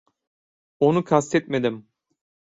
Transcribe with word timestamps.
Onu 0.79 1.03
kastetmedim. 1.03 1.87